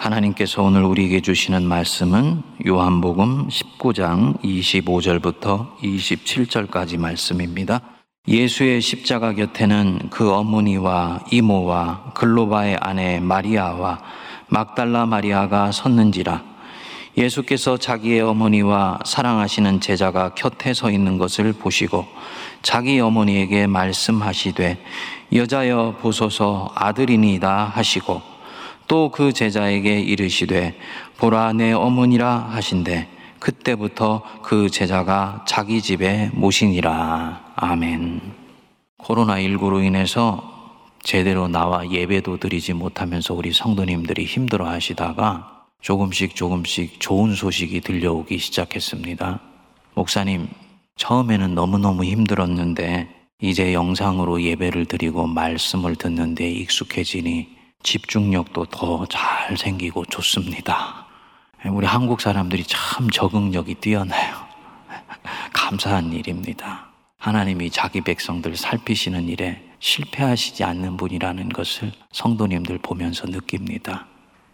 [0.00, 7.82] 하나님께서 오늘 우리에게 주시는 말씀은 요한복음 19장 25절부터 27절까지 말씀입니다.
[8.26, 14.00] 예수의 십자가 곁에는 그 어머니와 이모와 글로바의 아내 마리아와
[14.48, 16.44] 막달라 마리아가 섰는지라
[17.18, 22.06] 예수께서 자기의 어머니와 사랑하시는 제자가 곁에 서 있는 것을 보시고
[22.62, 24.82] 자기 어머니에게 말씀하시되
[25.34, 28.29] 여자여 보소서 아들이니다 하시고
[28.90, 30.74] 또 그 제자에게 이르시되
[31.18, 33.06] 보라 내 어머니라 하신대
[33.38, 38.20] 그때부터 그 제자가 자기 집에 모시니라 아멘.
[38.96, 40.42] 코로나 19로 인해서
[41.04, 49.40] 제대로 나와 예배도 드리지 못하면서 우리 성도님들이 힘들어 하시다가 조금씩 조금씩 좋은 소식이 들려오기 시작했습니다.
[49.94, 50.48] 목사님,
[50.96, 53.08] 처음에는 너무너무 힘들었는데
[53.40, 61.06] 이제 영상으로 예배를 드리고 말씀을 듣는데 익숙해지니 집중력도 더 잘 생기고 좋습니다.
[61.66, 64.34] 우리 한국 사람들이 참 적응력이 뛰어나요.
[65.52, 66.86] 감사한 일입니다.
[67.18, 74.06] 하나님이 자기 백성들 살피시는 일에 실패하시지 않는 분이라는 것을 성도님들 보면서 느낍니다.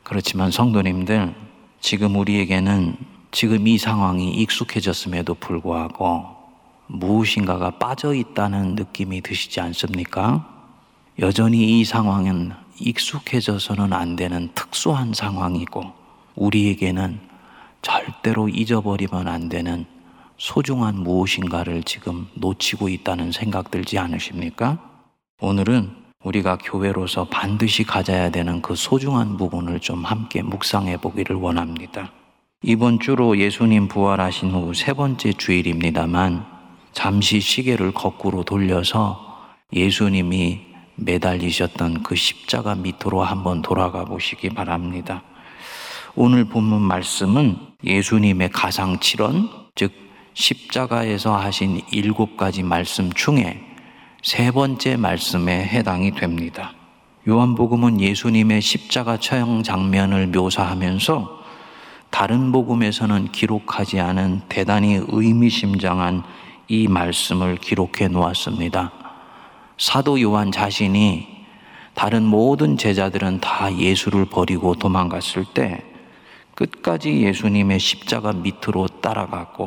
[0.03, 1.35] 그렇지만 성도님들,
[1.81, 2.97] 지금 우리에게는
[3.31, 6.27] 지금 이 상황이 익숙해졌음에도 불구하고
[6.89, 10.49] 무엇인가가 빠져 있다는 느낌이 드시지 않습니까?
[11.19, 15.93] 여전히 이 상황은 익숙해져서는 안 되는 특수한 상황이고
[16.35, 17.21] 우리에게는
[17.83, 19.87] 절대로 잊어버리면 안 되는
[20.39, 24.79] 소중한 무엇인가를 지금 놓치고 있다는 생각 들지 않으십니까?
[25.41, 25.91] 오늘은
[26.23, 32.11] 우리가 교회로서 반드시 가져야 되는 그 소중한 부분을 좀 함께 묵상해 보기를 원합니다.
[32.63, 36.45] 이번 주로 예수님 부활하신 후 세 번째 주일입니다만
[36.93, 40.63] 잠시 시계를 거꾸로 돌려서 예수님이
[40.97, 45.23] 매달리셨던 그 십자가 밑으로 한번 돌아가 보시기 바랍니다.
[46.15, 49.93] 오늘 본문 말씀은 예수님의 가상 7원, 즉
[50.35, 53.61] 십자가에서 하신 일곱 가지 말씀 중에
[54.23, 56.73] 세 번째 말씀에 해당이 됩니다.
[57.29, 61.45] 요한복음은 예수님의 십자가 처형 장면을 묘사하면서
[62.11, 66.23] 다른 복음에서는 기록하지 않은 대단히 의미심장한
[66.69, 69.06] 이 말씀을 기록해 놓았습니다.
[69.79, 71.37] 사도 요한 자신이
[71.95, 75.83] 다른 모든 제자들은 다 예수를 버리고 도망갔을 때
[76.55, 79.67] 끝까지 예수님의 십자가 밑으로 따라갔고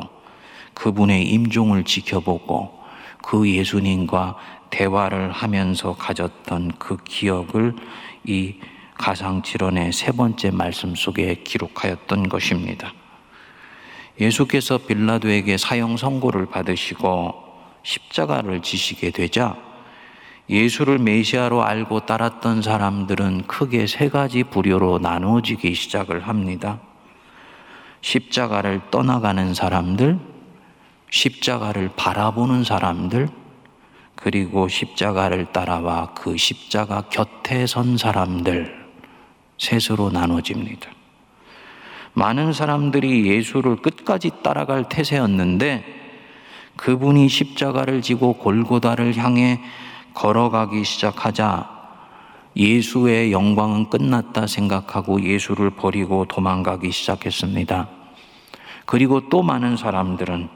[0.74, 2.80] 그분의 임종을 지켜보고
[3.22, 4.36] 그 예수님과
[4.70, 7.76] 대화를 하면서 가졌던 그 기억을
[8.24, 8.56] 이
[8.94, 12.92] 가상질원의 세 번째 말씀 속에 기록하였던 것입니다.
[14.20, 17.34] 예수께서 빌라도에게 사형 선고를 받으시고
[17.82, 19.69] 십자가를 지시게 되자
[20.50, 26.80] 예수를 메시아로 알고 따랐던 사람들은 크게 세 가지 부류로 나누어지기 시작을 합니다.
[28.00, 30.18] 십자가를 떠나가는 사람들,
[31.08, 33.28] 십자가를 바라보는 사람들,
[34.16, 38.74] 그리고 십자가를 따라와 그 십자가 곁에 선 사람들,
[39.56, 40.90] 셋으로 나눠집니다.
[42.14, 45.84] 많은 사람들이 예수를 끝까지 따라갈 태세였는데
[46.74, 49.60] 그분이 십자가를 지고 골고다를 향해
[50.14, 51.80] 걸어가기 시작하자
[52.56, 57.88] 예수의 영광은 끝났다 생각하고 예수를 버리고 도망가기 시작했습니다.
[58.86, 60.48] 그리고 또 많은 사람들은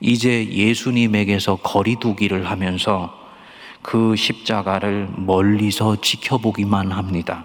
[0.00, 3.12] 이제 예수님에게서 거리두기를 하면서
[3.82, 7.44] 그 십자가를 멀리서 지켜보기만 합니다.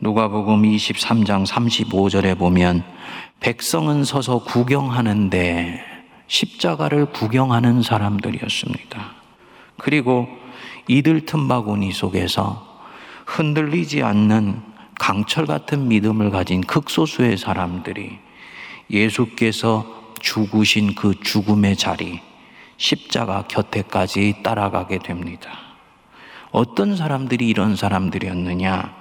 [0.00, 2.84] 누가복음 23장 35절에 보면
[3.40, 5.80] 백성은 서서 구경하는데
[6.26, 9.12] 십자가를 구경하는 사람들이었습니다.
[9.78, 10.28] 그리고
[10.88, 12.66] 이들 틈바구니 속에서
[13.26, 14.62] 흔들리지 않는
[14.98, 18.18] 강철 같은 믿음을 가진 극소수의 사람들이
[18.90, 22.20] 예수께서 죽으신 그 죽음의 자리,
[22.78, 25.50] 십자가 곁에까지 따라가게 됩니다.
[26.50, 28.96] 어떤 사람들이 이런 사람들이었느냐?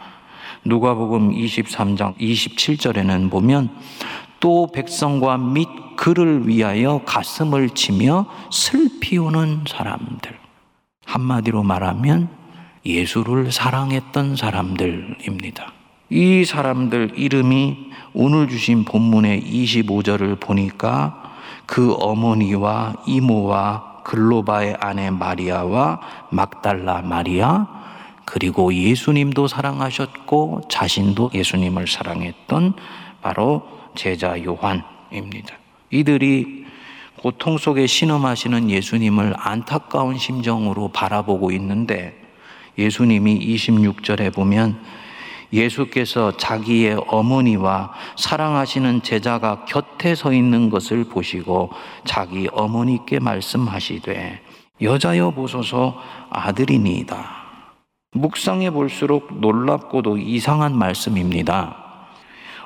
[0.66, 3.70] 누가복음 23장 27절에는 보면
[4.40, 10.47] 또 백성과 및 그를 위하여 가슴을 치며 슬피 우는 사람들.
[11.18, 12.30] 한마디로 말하면
[12.86, 15.74] 예수를 사랑했던 사람들입니다.
[16.10, 21.34] 이 사람들 이름이 오늘 주신 본문의 25절을 보니까
[21.66, 26.00] 그 어머니와 이모와 글로바의 아내 마리아와
[26.32, 27.68] 막달라 마리아
[28.24, 32.74] 그리고 예수님도 사랑하셨고 자신도 예수님을 사랑했던
[33.22, 35.56] 바로 제자 요한입니다.
[35.90, 36.67] 이들이
[37.22, 42.16] 고통 속에 신음하시는 예수님을 안타까운 심정으로 바라보고 있는데
[42.78, 44.80] 예수님이 26절에 보면
[45.52, 51.72] 예수께서 자기의 어머니와 사랑하시는 제자가 곁에 서 있는 것을 보시고
[52.04, 54.42] 자기 어머니께 말씀하시되
[54.82, 56.00] 여자여 보소서
[56.30, 57.38] 아들이니이다.
[58.12, 61.84] 묵상해 볼수록 놀랍고도 이상한 말씀입니다.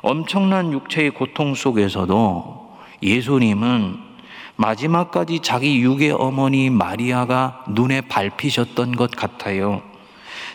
[0.01, 4.10] 엄청난 육체의 고통 속에서도 예수님은
[4.55, 9.81] 마지막까지 자기 육의 어머니 마리아가 눈에 밟히셨던 것 같아요.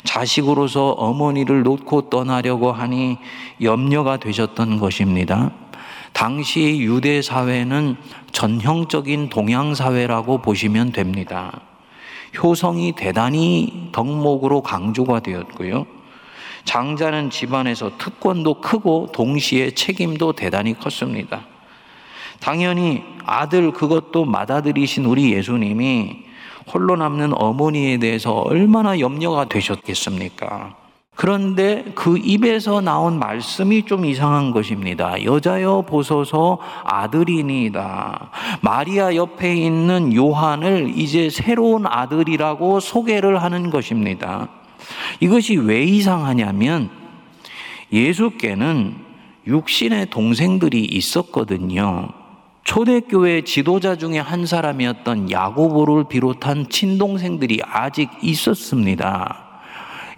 [0.04, 3.18] 자식으로서 어머니를 놓고 떠나려고 하니
[3.60, 5.50] 염려가 되셨던 것입니다.
[6.12, 7.96] 당시 유대 사회는
[8.32, 11.60] 전형적인 동양 사회라고 보시면 됩니다.
[12.42, 15.86] 효성이 대단히 덕목으로 강조가 되었고요.
[16.64, 21.46] 장자는 집안에서 특권도 크고 동시에 책임도 대단히 컸습니다.
[22.40, 26.24] 당연히 아들 그것도 맏아들이신 우리 예수님이
[26.72, 30.74] 홀로 남는 어머니에 대해서 얼마나 염려가 되셨겠습니까?
[31.16, 35.24] 그런데 그 입에서 나온 말씀이 좀 이상한 것입니다.
[35.24, 38.30] 여자여 보소서 아들이니이다.
[38.60, 44.48] 마리아 옆에 있는 요한을 이제 새로운 아들이라고 소개를 하는 것입니다.
[45.20, 46.90] 이것이 왜 이상하냐면
[47.90, 48.96] 예수께는
[49.46, 52.08] 육신의 동생들이 있었거든요.
[52.66, 59.44] 초대교회 지도자 중에 한 사람이었던 야고보를 비롯한 친동생들이 아직 있었습니다.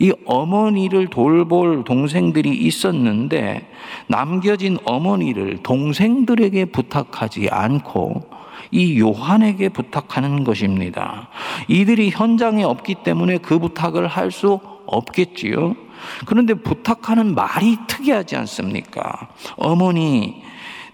[0.00, 3.70] 이 어머니를 돌볼 동생들이 있었는데
[4.06, 8.22] 남겨진 어머니를 동생들에게 부탁하지 않고
[8.70, 11.28] 이 요한에게 부탁하는 것입니다.
[11.68, 15.76] 이들이 현장에 없기 때문에 그 부탁을 할 수 없겠지요.
[16.24, 19.28] 그런데 부탁하는 말이 특이하지 않습니까?
[19.56, 20.42] 어머니,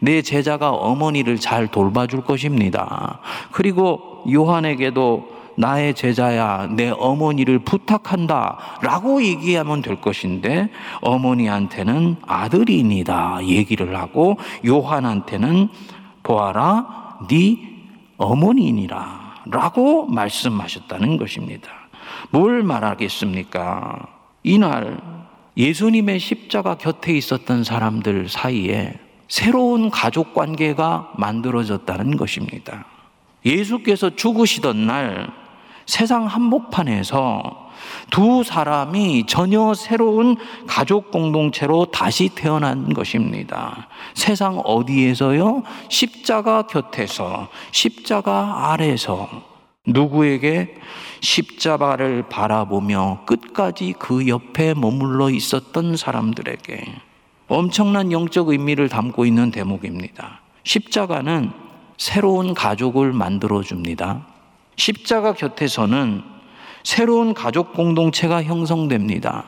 [0.04, 3.20] 내 제자가 어머니를 잘 돌봐줄 것입니다.
[3.50, 8.58] 그리고 요한에게도 나의 제자야, 내 어머니를 부탁한다.
[8.82, 10.68] 라고 얘기하면 될 것인데,
[11.00, 13.46] 어머니한테는 아들이니다.
[13.46, 14.36] 얘기를 하고,
[14.66, 15.68] 요한한테는
[16.22, 17.56] 보아라, 네
[18.18, 19.44] 어머니니라.
[19.46, 21.70] 라고 말씀하셨다는 것입니다.
[22.30, 24.06] 뭘 말하겠습니까?
[24.42, 25.00] 이날
[25.56, 32.86] 예수님의 십자가 곁에 있었던 사람들 사이에 새로운 가족 관계가 만들어졌다는 것입니다.
[33.44, 35.32] 예수께서 죽으시던 날
[35.86, 37.64] 세상 한복판에서
[38.10, 40.36] 두 사람이 전혀 새로운
[40.66, 43.88] 가족 공동체로 다시 태어난 것입니다.
[44.14, 45.62] 세상 어디에서요?
[45.88, 49.28] 십자가 곁에서, 십자가 아래서
[49.86, 50.74] 누구에게
[51.20, 56.94] 십자가를 바라보며 끝까지 그 옆에 머물러 있었던 사람들에게
[57.48, 60.40] 엄청난 영적 의미를 담고 있는 대목입니다.
[60.64, 61.50] 십자가는
[61.98, 64.26] 새로운 가족을 만들어 줍니다.
[64.76, 66.22] 십자가 곁에서는
[66.82, 69.44] 새로운 가족 공동체가 형성됩니다.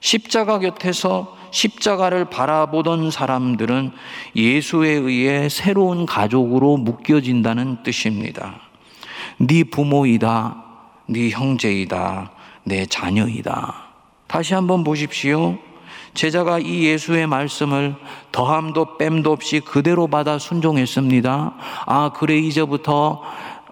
[0.00, 3.92] 십자가 곁에서 십자가를 바라보던 사람들은
[4.36, 8.60] 예수에 의해 새로운 가족으로 묶여진다는 뜻입니다.
[9.38, 10.62] 네 부모이다,
[11.06, 12.32] 네 형제이다,
[12.64, 13.74] 내 자녀이다.
[14.26, 15.58] 다시 한번 보십시오.
[16.14, 17.96] 제자가 이 예수의 말씀을
[18.32, 21.54] 더함도 뺨도 없이 그대로 받아 순종했습니다.
[21.86, 23.20] 아, 그래, 이제부터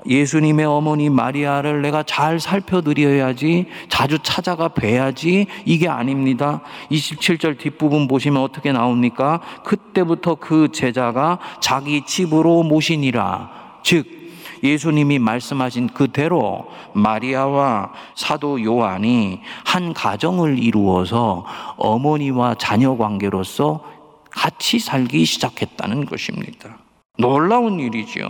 [0.06, 6.60] 예수님의 어머니 마리아를 내가 잘 살펴드려야지, 자주 찾아가 뵈야지, 이게 아닙니다.
[6.90, 9.40] 27절 뒷부분 보시면 어떻게 나옵니까?
[9.64, 13.50] 그때부터 그 제자가 자기 집으로 모시니라.
[13.84, 14.21] 즉,
[14.62, 21.44] 예수님이 말씀하신 그대로 마리아와 사도 요한이 한 가정을 이루어서
[21.76, 23.82] 어머니와 자녀 관계로서
[24.30, 26.78] 같이 살기 시작했다는 것입니다.
[27.18, 28.28] 놀라운 일이죠.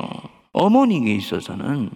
[0.53, 1.91] 어머니에 있어서는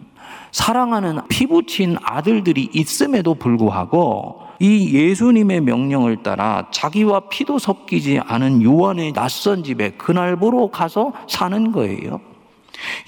[0.52, 9.62] 사랑하는 피부친 아들들이 있음에도 불구하고 이 예수님의 명령을 따라 자기와 피도 섞이지 않은 요한의 낯선
[9.62, 12.20] 집에 그날보러 가서 사는 거예요.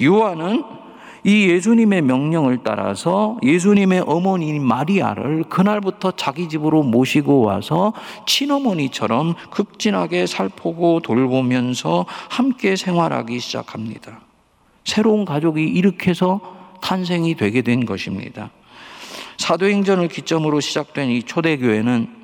[0.02, 0.62] 요한은
[1.24, 7.92] 이 예수님의 명령을 따라서 예수님의 어머니 마리아를 그날부터 자기 집으로 모시고 와서
[8.26, 14.20] 친어머니처럼 극진하게 살포고 돌보면서 함께 생활하기 시작합니다.
[14.84, 15.64] 새로운 가족이
[16.06, 16.40] 해서
[16.80, 18.50] 탄생이 되게 된 것입니다.
[19.38, 22.17] 사도행전을 기점으로 시작된 이 초대교회는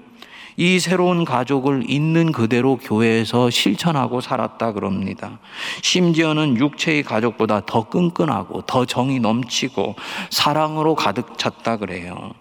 [0.56, 5.38] 이 새로운 가족을 있는 그대로 교회에서 실천하고 살았다 그럽니다.
[5.82, 9.96] 심지어는 육체의 가족보다 더 끈끈하고 더 정이 넘치고
[10.30, 12.32] 사랑으로 가득 찼다 그래요.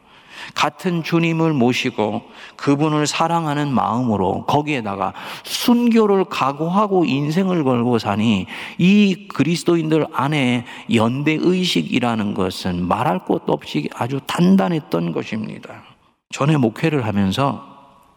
[0.55, 2.21] 같은 주님을 모시고
[2.57, 8.45] 그분을 사랑하는 마음으로 거기에다가 순교를 각오하고 인생을 걸고 사니
[8.77, 15.83] 이 그리스도인들 안에 연대 의식이라는 것은 말할 것도 없이 아주 단단했던 것입니다.
[16.29, 17.72] 전에 목회를 하면서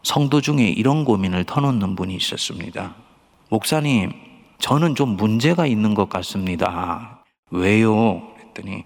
[0.07, 2.95] 성도 중에 이런 고민을 터놓는 분이 있었습니다.
[3.49, 4.13] 목사님,
[4.57, 7.25] 저는 좀 문제가 있는 것 같습니다.
[7.51, 8.21] 왜요?
[8.37, 8.85] 그랬더니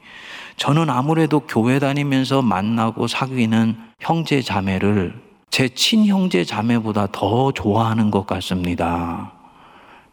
[0.58, 5.14] 저는 아무래도 교회 다니면서 만나고 사귀는 형제 자매를
[5.52, 9.32] 제 친형제 자매보다 더 좋아하는 것 같습니다.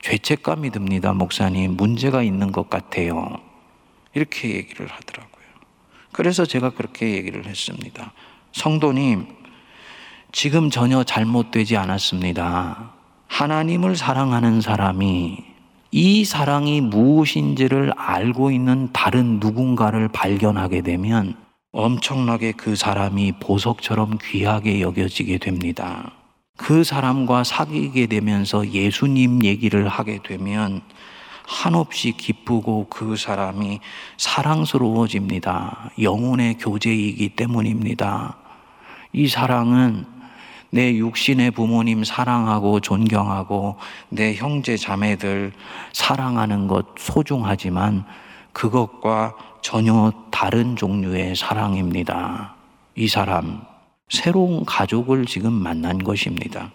[0.03, 1.79] 죄책감이 듭니다, 목사님.
[1.79, 3.41] 문제가 있는 것 같아요.
[4.13, 5.47] 이렇게 얘기를 하더라고요.
[6.13, 8.13] 그래서 제가 그렇게 얘기를 했습니다.
[8.53, 9.38] 성도님,
[10.31, 12.91] 지금 전혀 잘못되지 않았습니다.
[13.29, 15.39] 하나님을 사랑하는 사람이
[15.91, 21.35] 이 사랑이 무엇인지를 알고 있는 다른 누군가를 발견하게 되면
[21.73, 26.13] 엄청나게 그 사람이 보석처럼 귀하게 여겨지게 됩니다.
[26.59, 30.83] 그 사람과 사귀게 되면서 예수님 얘기를 하게 되면
[31.47, 33.81] 한없이 기쁘고 그 사람이
[34.19, 35.93] 사랑스러워집니다.
[36.03, 38.37] 영혼의 교제이기 때문입니다.
[39.15, 40.18] 이 사랑은
[40.71, 43.77] 내 육신의 부모님 사랑하고 존경하고
[44.11, 45.53] 내 형제 자매들
[45.93, 48.05] 사랑하는 것 소중하지만
[48.53, 52.55] 그것과 전혀 다른 종류의 사랑입니다.
[52.97, 53.63] 이 사람,
[54.09, 56.71] 새로운 가족을 지금 만난 것입니다.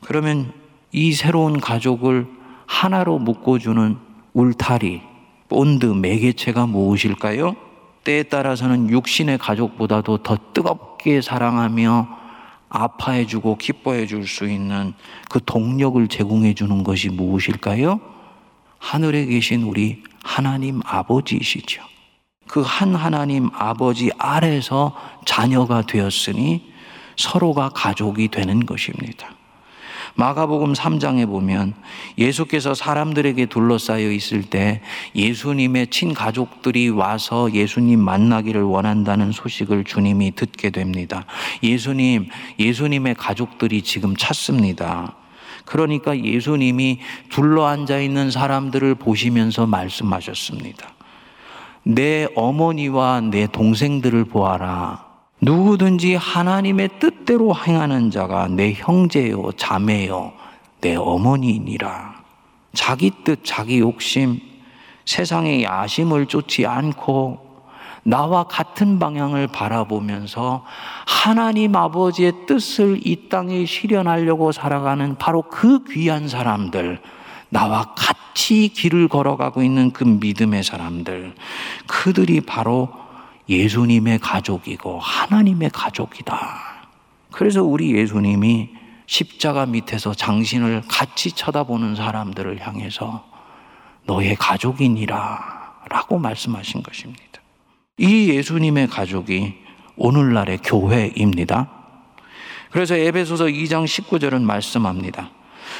[0.00, 0.52] 그러면
[0.92, 2.26] 이 새로운 가족을
[2.66, 3.96] 하나로 묶어주는
[4.34, 5.02] 울타리,
[5.48, 7.56] 본드, 매개체가 무엇일까요?
[8.04, 12.25] 때에 따라서는 육신의 가족보다도 더 뜨겁게 사랑하며
[12.68, 14.92] 아파해 주고 기뻐해 줄 수 있는
[15.30, 18.00] 그 동력을 제공해 주는 것이 무엇일까요?
[18.78, 21.82] 하늘에 계신 우리 하나님 아버지이시죠.
[22.48, 24.94] 그 한 하나님 아버지 아래서
[25.24, 26.72] 자녀가 되었으니
[27.16, 29.35] 서로가 가족이 되는 것입니다.
[30.16, 31.74] 마가복음 3장에 보면
[32.16, 34.80] 예수께서 사람들에게 둘러싸여 있을 때
[35.14, 41.26] 예수님의 친가족들이 와서 예수님 만나기를 원한다는 소식을 주님이 듣게 됩니다.
[41.62, 45.14] 예수님, 예수님의 가족들이 지금 찾습니다.
[45.66, 50.94] 그러니까 예수님이 둘러 앉아 있는 사람들을 보시면서 말씀하셨습니다.
[51.82, 55.05] 내 어머니와 내 동생들을 보아라.
[55.46, 60.32] 누구든지 하나님의 뜻대로 행하는 자가 내 형제요, 자매요,
[60.80, 62.16] 내 어머니이니라.
[62.74, 64.40] 자기 뜻, 자기 욕심,
[65.04, 67.46] 세상의 야심을 쫓지 않고
[68.02, 70.64] 나와 같은 방향을 바라보면서
[71.06, 77.00] 하나님 아버지의 뜻을 이 땅에 실현하려고 살아가는 바로 그 귀한 사람들,
[77.50, 81.34] 나와 같이 길을 걸어가고 있는 그 믿음의 사람들,
[81.86, 83.05] 그들이 바로
[83.48, 86.88] 예수님의 가족이고 하나님의 가족이다.
[87.30, 88.70] 그래서 우리 예수님이
[89.06, 93.24] 십자가 밑에서 장신을 같이 쳐다보는 사람들을 향해서
[94.04, 97.22] 너의 가족이니라 라고 말씀하신 것입니다.
[97.98, 99.54] 이 예수님의 가족이
[99.96, 101.70] 오늘날의 교회입니다.
[102.70, 105.30] 그래서 에베소서 2장 19절은 말씀합니다.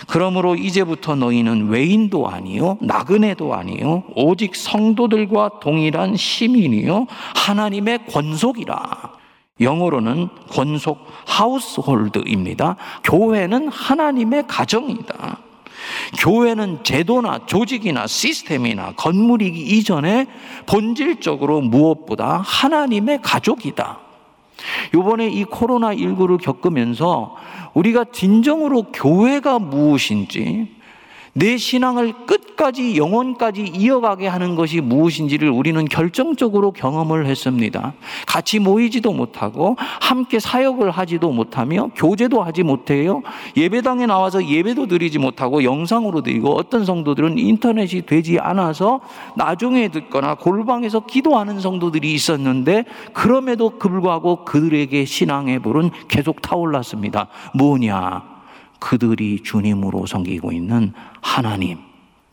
[0.06, 9.12] 그러므로 이제부터 너희는 외인도 아니요 나그네도 아니요 오직 성도들과 동일한 시민이요 하나님의 권속이라.
[9.60, 12.76] 영어로는 권속 하우스홀드입니다.
[13.04, 15.38] 교회는 하나님의 가정이다.
[16.18, 20.26] 교회는 제도나 조직이나 시스템이나 건물이기 이전에
[20.66, 24.05] 본질적으로 무엇보다 하나님의 가족이다.
[24.94, 27.36] 요번에 이 코로나19를 겪으면서
[27.74, 30.75] 우리가 진정으로 교회가 무엇인지
[31.36, 37.92] 내 신앙을 끝까지 영혼까지 이어가게 하는 것이 무엇인지를 우리는 결정적으로 경험을 했습니다.
[38.26, 43.22] 같이 모이지도 못하고 함께 사역을 하지도 못하며 교제도 하지 못해요.
[43.54, 49.00] 예배당에 나와서 예배도 드리지 못하고 영상으로 드리고 어떤 성도들은 인터넷이 되지 않아서
[49.36, 57.28] 나중에 듣거나 골방에서 기도하는 성도들이 있었는데 그럼에도 불구하고 그들에게 신앙의 불은 계속 타올랐습니다.
[57.52, 58.35] 뭐냐?
[58.78, 61.78] 그들이 주님으로 섬기고 있는 하나님,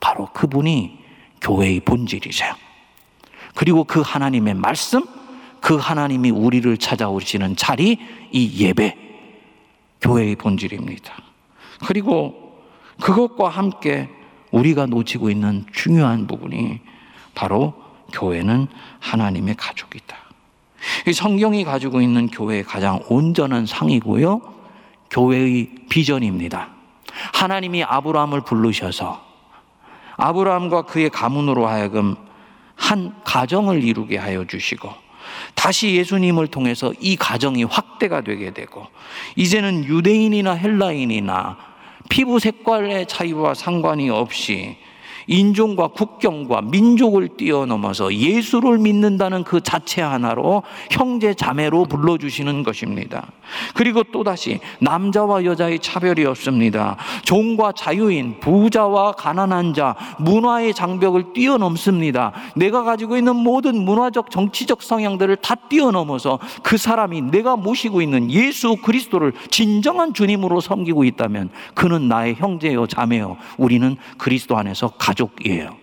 [0.00, 0.98] 바로 그분이
[1.40, 2.54] 교회의 본질이세요.
[3.54, 5.04] 그리고 그 하나님의 말씀,
[5.60, 7.98] 그 하나님이 우리를 찾아오시는 자리,
[8.32, 8.96] 이 예배,
[10.00, 11.14] 교회의 본질입니다.
[11.86, 12.60] 그리고
[13.00, 14.08] 그것과 함께
[14.50, 16.80] 우리가 놓치고 있는 중요한 부분이
[17.34, 17.74] 바로
[18.12, 18.68] 교회는
[19.00, 20.16] 하나님의 가족이다.
[21.12, 24.53] 성경이 가지고 있는 교회의 가장 온전한 상이고요.
[25.10, 26.68] 교회의 비전입니다.
[27.32, 29.24] 하나님이 아브라함을 부르셔서
[30.16, 32.16] 아브라함과 그의 가문으로 하여금
[32.74, 34.88] 한 가정을 이루게 하여 주시고
[35.54, 38.86] 다시 예수님을 통해서 이 가정이 확대가 되게 되고
[39.36, 41.56] 이제는 유대인이나 헬라인이나
[42.10, 44.76] 피부 색깔의 차이와 상관이 없이
[45.26, 53.26] 인종과 국경과 민족을 뛰어넘어서 예수를 믿는다는 그 자체 하나로 형제 자매로 불러주시는 것입니다.
[53.74, 56.96] 그리고 또다시 남자와 여자의 차별이 없습니다.
[57.24, 62.32] 종과 자유인, 부자와 가난한 자, 문화의 장벽을 뛰어넘습니다.
[62.56, 68.76] 내가 가지고 있는 모든 문화적, 정치적 성향들을 다 뛰어넘어서 그 사람이 내가 모시고 있는 예수
[68.76, 73.36] 그리스도를 진정한 주님으로 섬기고 있다면 그는 나의 형제요, 자매요.
[73.56, 75.76] 우리는 그리스도 안에서 가 족이에요.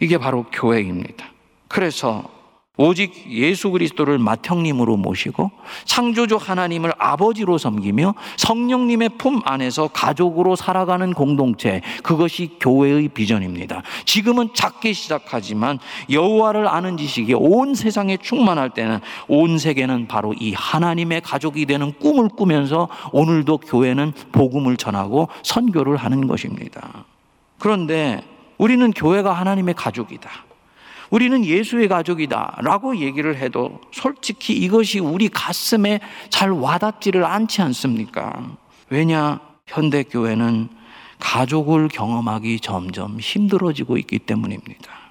[0.00, 1.26] 이게 바로 교회입니다.
[1.68, 2.38] 그래서
[2.80, 5.50] 오직 예수 그리스도를 맏형님으로 모시고
[5.84, 13.82] 창조주 하나님을 아버지로 섬기며 성령님의 품 안에서 가족으로 살아가는 공동체 그것이 교회의 비전입니다.
[14.04, 21.22] 지금은 작게 시작하지만 여호와를 아는 지식이 온 세상에 충만할 때는 온 세계는 바로 이 하나님의
[21.22, 27.04] 가족이 되는 꿈을 꾸면서 오늘도 교회는 복음을 전하고 선교를 하는 것입니다.
[27.58, 28.22] 그런데
[28.58, 30.30] 우리는 교회가 하나님의 가족이다.
[31.10, 32.58] 우리는 예수의 가족이다.
[32.62, 38.56] 라고 얘기를 해도 솔직히 이것이 우리 가슴에 잘 와닿지를 않지 않습니까?
[38.90, 39.40] 왜냐?
[39.66, 40.68] 현대교회는
[41.18, 45.07] 가족을 경험하기 점점 힘들어지고 있기 때문입니다.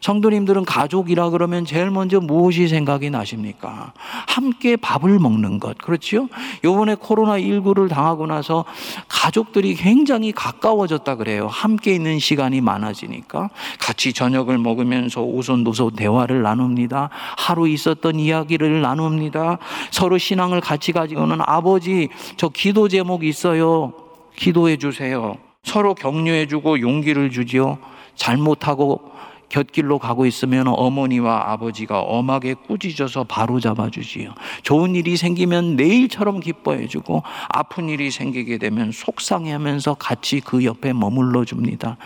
[0.00, 3.92] 성도님들은 가족이라 그러면 제일 먼저 무엇이 생각이 나십니까?
[4.28, 5.78] 함께 밥을 먹는 것.
[5.78, 6.28] 그렇지요?
[6.64, 8.64] 요번에 코로나19를 당하고 나서
[9.08, 11.48] 가족들이 굉장히 가까워졌다 그래요.
[11.48, 13.50] 함께 있는 시간이 많아지니까.
[13.80, 17.10] 같이 저녁을 먹으면서 오손도손 대화를 나눕니다.
[17.36, 19.58] 하루 있었던 이야기를 나눕니다.
[19.90, 23.92] 서로 신앙을 같이 가지고는 아버지, 저 기도 제목 있어요.
[24.36, 25.36] 기도해 주세요.
[25.64, 27.78] 서로 격려해 주고 용기를 주지요.
[28.14, 29.16] 잘못하고
[29.48, 34.34] 곁길로 가고 있으면 어머니와 아버지가 엄하게 꾸짖어서 바로 잡아주지요.
[34.62, 41.96] 좋은 일이 생기면 내일처럼 기뻐해주고 아픈 일이 생기게 되면 속상해하면서 같이 그 옆에 머물러 줍니다.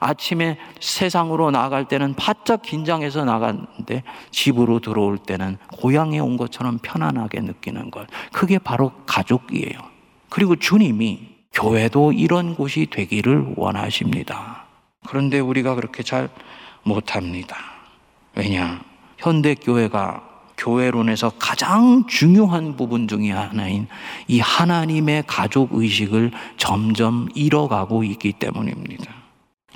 [0.00, 7.90] 아침에 세상으로 나갈 때는 바짝 긴장해서 나갔는데 집으로 들어올 때는 고향에 온 것처럼 편안하게 느끼는
[7.90, 8.06] 것.
[8.32, 9.78] 그게 바로 가족이에요.
[10.28, 14.66] 그리고 주님이 교회도 이런 곳이 되기를 원하십니다.
[15.08, 16.28] 그런데 우리가 그렇게 잘
[16.82, 17.56] 못합니다.
[18.34, 18.82] 왜냐?
[19.18, 20.22] 현대교회가
[20.56, 23.86] 교회론에서 가장 중요한 부분 중의 하나인
[24.26, 29.14] 이 하나님의 가족 의식을 점점 잃어가고 있기 때문입니다.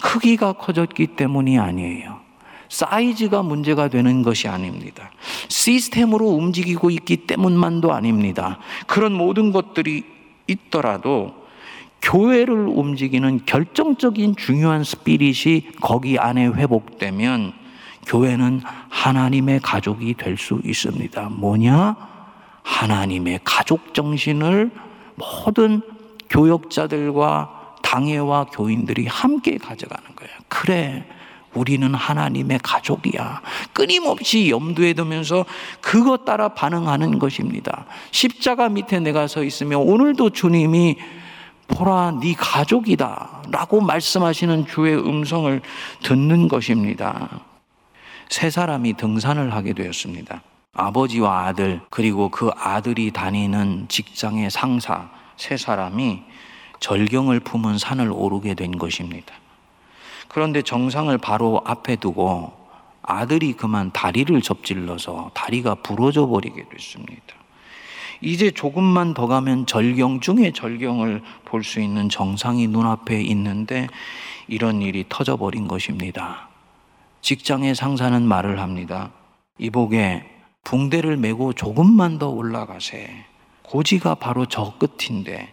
[0.01, 2.21] 크기가 커졌기 때문이 아니에요.
[2.69, 5.11] 사이즈가 문제가 되는 것이 아닙니다.
[5.49, 8.59] 시스템으로 움직이고 있기 때문만도 아닙니다.
[8.87, 10.05] 그런 모든 것들이
[10.49, 11.42] 있더라도
[12.03, 17.53] 교회를 움직이는 결정적인 중요한 스피릿이 거기 안에 회복되면
[18.07, 21.29] 교회는 하나님의 가족이 될 수 있습니다.
[21.31, 21.97] 뭐냐?
[22.63, 24.71] 하나님의 가족 정신을
[25.15, 25.83] 모든
[26.29, 30.33] 교역자들과 당회와 교인들이 함께 가져가는 거예요.
[30.49, 31.07] 그래.
[31.55, 33.43] 우리는 하나님의 가족이야.
[33.75, 35.45] 끊임없이 염두에 두면서
[35.83, 37.85] 그것 따라 반응하는 것입니다.
[38.11, 40.97] 십자가 밑에 내가 서 있으면 오늘도 주님이
[41.75, 45.61] 보라 네 가족이다 라고 말씀하시는 주의 음성을
[46.03, 47.41] 듣는 것입니다.
[48.29, 50.43] 세 사람이 등산을 하게 되었습니다.
[50.75, 56.23] 아버지와 아들 그리고 그 아들이 다니는 직장의 상사 세 사람이
[56.81, 59.35] 절경을 품은 산을 오르게 된 것입니다.
[60.29, 62.53] 그런데 정상을 바로 앞에 두고
[63.03, 67.42] 아들이 그만 다리를 접질러서 다리가 부러져 버리게 됐습니다.
[68.23, 73.89] 이제 조금만 더 가면 절경 중에 절경을 볼 수 있는 정상이 눈앞에 있는데
[74.49, 76.49] 이런 일이 터져버린 것입니다.
[77.21, 79.11] 직장의 상사는 말을 합니다.
[79.59, 80.25] 이복에
[80.65, 83.25] 붕대를 메고 조금만 더 올라가세.
[83.63, 85.53] 고지가 바로 저 끝인데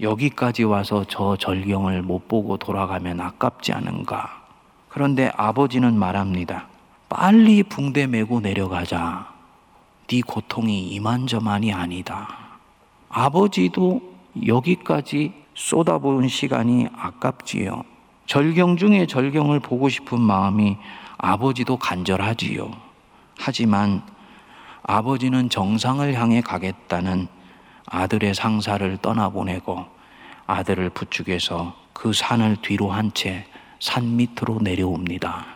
[0.00, 4.42] 여기까지 와서 저 절경을 못 보고 돌아가면 아깝지 않은가.
[4.88, 6.68] 그런데 아버지는 말합니다.
[7.08, 9.37] 빨리 붕대 메고 내려가자.
[10.08, 12.58] 네 고통이 이만저만이 아니다.
[13.08, 14.00] 아버지도
[14.46, 17.82] 여기까지 쏟아부은 시간이 아깝지요.
[18.26, 20.76] 절경 중에 절경을 보고 싶은 마음이
[21.16, 22.70] 아버지도 간절하지요.
[23.38, 24.02] 하지만
[24.82, 27.28] 아버지는 정상을 향해 가겠다는
[27.86, 29.84] 아들의 상사를 떠나보내고
[30.46, 33.46] 아들을 부축해서 그 산을 뒤로 한 채
[33.80, 35.46] 산 밑으로 내려옵니다.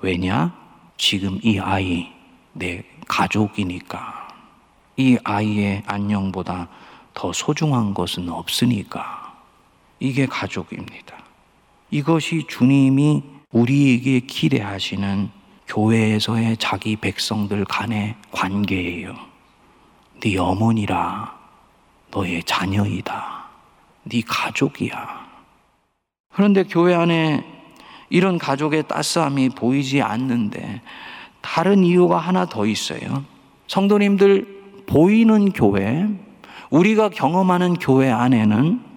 [0.00, 0.54] 왜냐?
[0.96, 2.08] 지금 이 아이
[2.52, 4.28] 내 가족이니까.
[4.96, 6.68] 이 아이의 안녕보다
[7.14, 9.34] 더 소중한 것은 없으니까.
[10.00, 11.16] 이게 가족입니다.
[11.90, 15.30] 이것이 주님이 우리에게 기대하시는
[15.66, 19.14] 교회에서의 자기 백성들 간의 관계예요.
[20.20, 21.36] 네 어머니라,
[22.10, 23.44] 너의 자녀이다.
[24.04, 25.28] 네 가족이야.
[26.34, 27.44] 그런데 교회 안에
[28.10, 30.80] 이런 가족의 따스함이 보이지 않는데
[31.40, 33.24] 다른 이유가 하나 더 있어요.
[33.66, 36.06] 성도님들 보이는 교회,
[36.70, 38.88] 우리가 경험하는 교회 안에는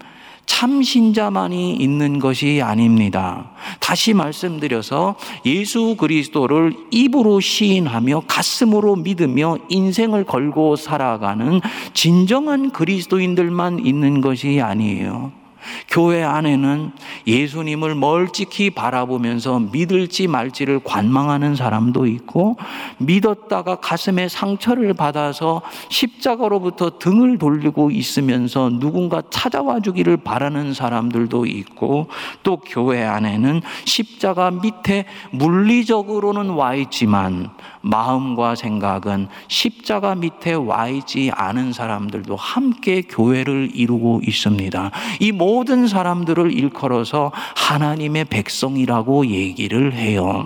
[0.45, 3.51] 참신자만이 있는 것이 아닙니다.
[3.79, 11.61] 다시 말씀드려서 예수 그리스도를 입으로 시인하며 가슴으로 믿으며 인생을 걸고 살아가는
[11.93, 15.40] 진정한 그리스도인들만 있는 것이 아니에요.
[15.87, 16.91] 교회 안에는
[17.27, 22.57] 예수님을 멀찍이 바라보면서 믿을지 말지를 관망하는 사람도 있고
[22.97, 32.07] 믿었다가 가슴에 상처를 받아서 십자가로부터 등을 돌리고 있으면서 누군가 찾아와 주기를 바라는 사람들도 있고
[32.43, 37.49] 또 교회 안에는 십자가 밑에 물리적으로는 와 있지만
[37.81, 44.91] 마음과 생각은 십자가 밑에 와 있지 않은 사람들도 함께 교회를 이루고 있습니다.
[45.19, 50.43] 이모 든 사람들을 일컬어서 하나님의 백성이라고 얘기를 해요.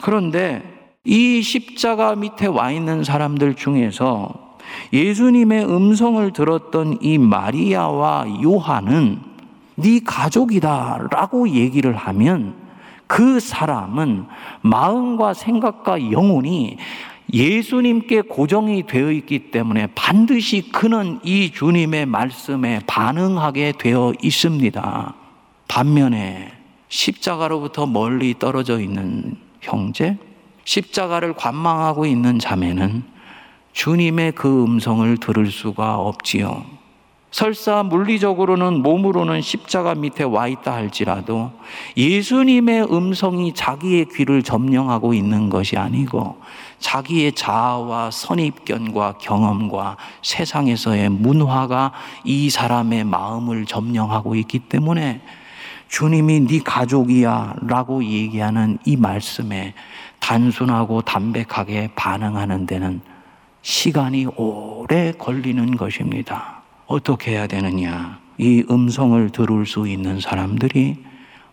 [0.00, 0.62] 그런데
[1.04, 4.52] 이 십자가 밑에 와 있는 사람들 중에서
[4.92, 9.18] 예수님의 음성을 들었던 이 마리아와 요한은
[9.76, 12.54] 네 가족이다라고 얘기를 하면
[13.06, 14.26] 그 사람은
[14.62, 16.78] 마음과 생각과 영혼이
[17.32, 25.14] 예수님께 고정이 되어 있기 때문에 반드시 그는 이 주님의 말씀에 반응하게 되어 있습니다.
[25.66, 26.52] 반면에
[26.88, 30.18] 십자가로부터 멀리 떨어져 있는 형제,
[30.64, 33.02] 십자가를 관망하고 있는 자매는
[33.72, 36.81] 주님의 그 음성을 들을 수가 없지요.
[37.32, 41.50] 설사 물리적으로는 몸으로는 십자가 밑에 와 있다 할지라도
[41.96, 46.38] 예수님의 음성이 자기의 귀를 점령하고 있는 것이 아니고
[46.78, 51.92] 자기의 자아와 선입견과 경험과 세상에서의 문화가
[52.22, 55.22] 이 사람의 마음을 점령하고 있기 때문에
[55.88, 59.72] 주님이 네 가족이야라고 얘기하는 이 말씀에
[60.20, 63.00] 단순하고 담백하게 반응하는 데는
[63.62, 66.61] 시간이 오래 걸리는 것입니다.
[66.86, 68.20] 어떻게 해야 되느냐?
[68.38, 70.96] 이 음성을 들을 수 있는 사람들이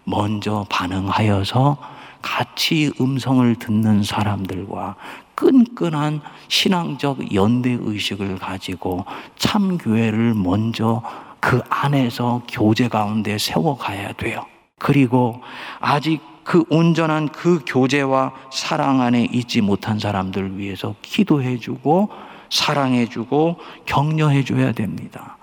[0.03, 1.77] 먼저 반응하여서
[2.21, 4.95] 같이 음성을 듣는 사람들과
[5.35, 9.05] 끈끈한 신앙적 연대 의식을 가지고
[9.37, 11.01] 참교회를 먼저
[11.39, 14.45] 그 안에서 교제 가운데 세워가야 돼요.
[14.77, 15.41] 그리고
[15.79, 22.09] 아직 그 온전한 그 교제와 사랑 안에 있지 못한 사람들 위해서 기도해주고
[22.49, 25.37] 사랑해주고 격려해줘야 됩니다.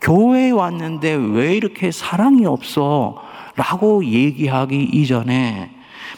[0.00, 3.22] 교회에 왔는데 왜 이렇게 사랑이 없어?
[3.54, 5.70] 라고 얘기하기 이전에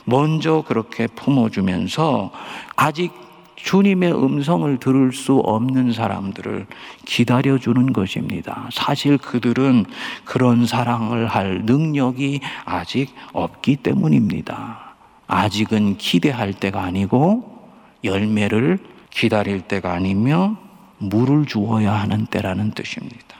[0.05, 2.31] 먼저 그렇게 품어주면서
[2.77, 3.13] 아직
[3.57, 6.67] 주님의 음성을 들을 수 없는 사람들을
[7.07, 8.69] 기다려주는 것입니다.
[8.71, 9.87] 사실 그들은
[10.25, 14.95] 그런 사랑을 할 능력이 아직 없기 때문입니다.
[15.27, 17.71] 아직은 기대할 때가 아니고
[18.05, 18.79] 열매를
[19.15, 20.57] 기다릴 때가 아니며
[20.99, 23.37] 물을 주어야 하는 때라는 뜻입니다.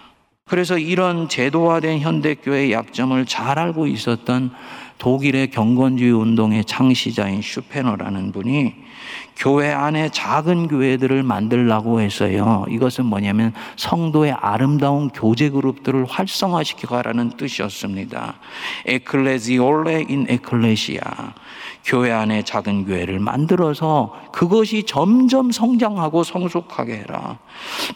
[0.47, 4.53] 그래서 이런 제도화된 현대교회의 약점을 잘 알고 있었던
[4.99, 8.75] 독일의 경건주의 운동의 창시자인 슈페너라는 분이
[9.37, 12.65] 교회 안에 작은 교회들을 만들라고 했어요.
[12.69, 18.35] 이것은 뭐냐면 성도의 아름다운 교제 그룹들을 활성화시켜가라는 뜻이었습니다.
[18.87, 21.35] 에클레지올레 인 에클레시아.
[21.85, 27.39] 교회 안에 작은 교회를 만들어서 그것이 점점 성장하고 성숙하게 해라.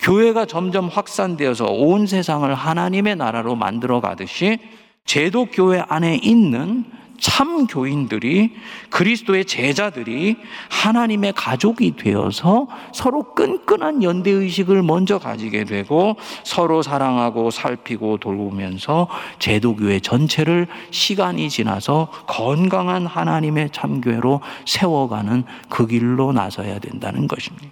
[0.03, 4.59] 교회가 점점 확산되어서 온 세상을 하나님의 나라로 만들어 가듯이
[5.07, 6.85] 제도 교회 안에 있는
[7.20, 8.54] 참 교인들이
[8.90, 10.37] 그리스도의 제자들이
[10.70, 20.00] 하나님의 가족이 되어서 서로 끈끈한 연대 의식을 먼저 가지게 되고 서로 사랑하고 살피고 돌보면서 제도교회
[20.00, 27.68] 전체를 시간이 지나서 건강한 하나님의 참교회로 세워가는 그 길로 나서야 된다는 것입니다.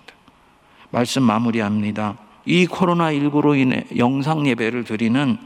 [0.90, 2.16] 말씀 마무리합니다.
[2.44, 5.36] 이 코로나19로 인해 영상 예배를 드리는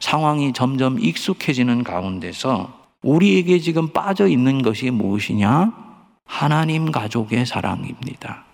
[0.00, 5.72] 상황이 점점 익숙해지는 가운데서 우리에게 지금 빠져 있는 것이 무엇이냐?
[6.24, 8.44] 하나님 가족의 사랑입니다.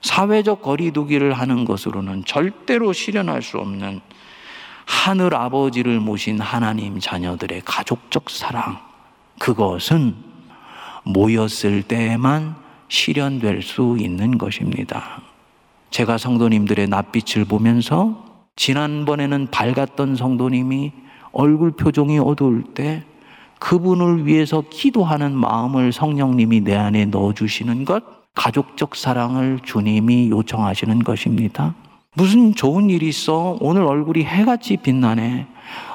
[0.00, 4.00] 사회적 거리두기를 하는 것으로는 절대로 실현할 수 없는
[4.86, 8.78] 하늘 아버지를 모신 하나님 자녀들의 가족적 사랑.
[9.38, 10.14] 그것은
[11.04, 12.56] 모였을 때에만
[12.88, 15.20] 실현될 수 있는 것입니다.
[15.90, 18.24] 제가 성도님들의 낯빛을 보면서
[18.56, 20.92] 지난번에는 밝았던 성도님이
[21.32, 23.04] 얼굴 표정이 어두울 때
[23.64, 31.74] 그분을 위해서 기도하는 마음을 성령님이 내 안에 넣어주시는 것, 가족적 사랑을 주님이 요청하시는 것입니다.
[32.12, 33.56] 무슨 좋은 일이 있어?
[33.60, 35.46] 오늘 얼굴이 해같이 빛나네.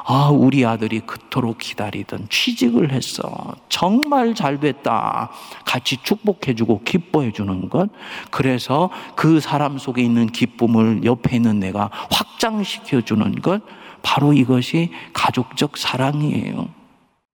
[0.07, 3.53] 아, 우리 아들이 그토록 기다리던 취직을 했어.
[3.69, 5.29] 정말 잘 됐다.
[5.63, 7.91] 같이 축복해주고 기뻐해주는 것.
[8.31, 13.61] 그래서 그 사람 속에 있는 기쁨을 옆에 있는 내가 확장시켜주는 것.
[14.01, 16.78] 바로 이것이 가족적 사랑이에요.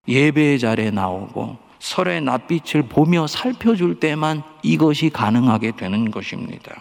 [0.08, 6.74] 예배 자리에 나오고 설의 낯빛을 보며 살펴줄 때만 이것이 가능하게 되는 것입니다.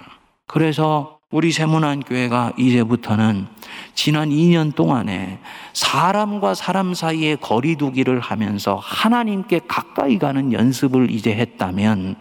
[0.47, 3.47] 그래서 우리 세문안 교회가 이제부터는
[3.95, 5.41] 지난 2년 동안에
[5.73, 12.15] 사람과 사람 사이에 거리두기를 하면서 하나님께 가까이 가는 연습을 이제 했다면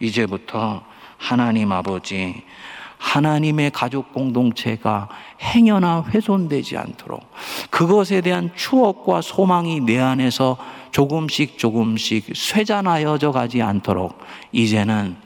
[0.00, 0.82] 이제부터
[1.16, 2.42] 하나님 아버지
[3.00, 5.08] 하나님의 가족 공동체가
[5.40, 7.28] 행여나 훼손되지 않도록
[7.70, 10.58] 그것에 대한 추억과 소망이 내 안에서
[10.92, 14.18] 조금씩 조금씩 쇠잔하여져 가지 않도록
[14.52, 15.16] 이제는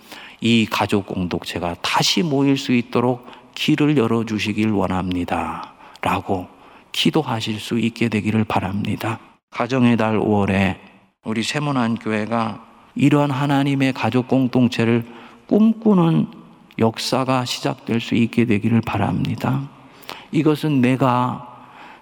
[0.41, 5.73] 이 가족 공동체가 다시 모일 수 있도록 길을 열어 주시길 원합니다.
[6.01, 6.47] 라고
[6.93, 9.19] 기도하실 수 있게 되기를 바랍니다.
[9.51, 10.77] 가정의 달 5월에
[11.25, 15.05] 우리 세문안 교회가 이러한 하나님의 가족 공동체를
[15.47, 16.44] 꿈꾸는
[16.79, 19.69] 역사가 시작될 수 있게 되기를 바랍니다.
[20.33, 21.49] 이것은 내가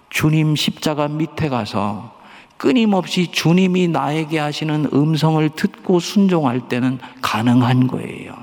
[0.09, 2.13] 주님 십자가 밑에 가서
[2.57, 8.33] 끊임없이 주님이 나에게 하시는 음성을 듣고 순종할 때는 가능한 거예요.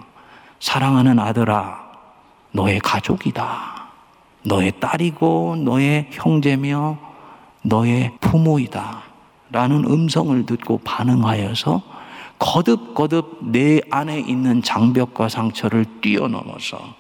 [0.59, 1.81] 사랑하는 아들아,
[2.53, 3.89] 너의 가족이다.
[4.45, 6.99] 너의 딸이고 너의 형제며
[7.63, 9.03] 너의 부모이다.
[9.53, 11.83] 라는 음성을 듣고 반응하여서
[12.41, 16.97] 거듭거듭 내 안에 있는 장벽과 상처를 뛰어넘어서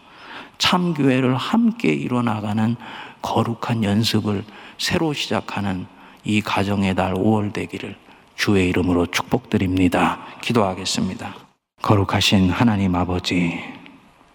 [0.58, 2.76] 참교회를 함께 이뤄나가는
[3.22, 4.44] 거룩한 연습을
[4.78, 5.86] 새로 시작하는
[6.24, 7.96] 이 가정의 달 5월 되기를
[8.36, 10.20] 주의 이름으로 축복드립니다.
[10.42, 11.34] 기도하겠습니다.
[11.82, 13.58] 거룩하신 하나님 아버지,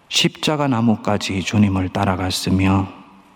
[0.08, 2.88] 십자가 나무까지 주님을 따라갔으며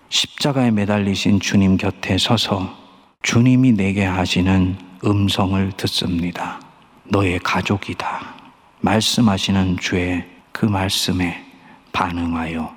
[0.08, 2.76] 십자가에 매달리신 주님 곁에 서서
[3.22, 6.69] 주님이 내게 하시는 음성을 듣습니다.
[7.10, 8.34] 너의 가족이다.
[8.80, 11.44] 말씀하시는 주의 그 말씀에
[11.92, 12.72] 반응하여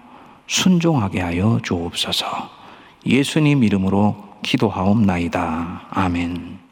[0.48, 2.50] 순종하게 하여 주옵소서.
[3.06, 5.88] 예수님 이름으로 기도하옵나이다.
[5.90, 6.63] 아멘.